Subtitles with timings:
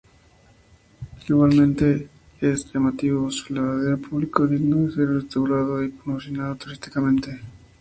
[1.29, 2.09] Igualmente
[2.39, 7.39] es llamativo su lavadero público, digno de ser restaurado y promocionado turísticamente.